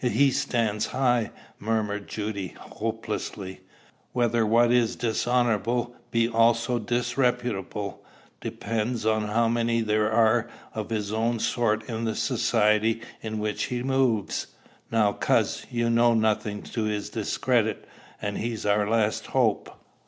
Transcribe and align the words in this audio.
"He 0.03 0.31
stands 0.31 0.87
high," 0.87 1.29
murmured 1.59 2.07
Judy 2.07 2.55
hopelessly. 2.57 3.61
"Whether 4.13 4.43
what 4.47 4.71
is 4.71 4.95
dishonorable 4.95 5.95
be 6.09 6.27
also 6.27 6.79
disreputable 6.79 8.03
depends 8.39 9.05
on 9.05 9.27
how 9.27 9.47
many 9.47 9.81
there 9.81 10.11
are 10.11 10.49
of 10.73 10.89
his 10.89 11.13
own 11.13 11.37
sort 11.37 11.87
in 11.87 12.05
the 12.05 12.15
society 12.15 13.03
in 13.21 13.37
which 13.37 13.65
he 13.65 13.83
moves." 13.83 14.47
"Now, 14.91 15.13
coz, 15.13 15.67
you 15.69 15.87
know 15.87 16.15
nothing 16.15 16.63
to 16.63 16.85
his 16.85 17.11
discredit, 17.11 17.87
and 18.19 18.39
he's 18.39 18.65
our 18.65 18.89
last 18.89 19.27
hope." 19.27 19.69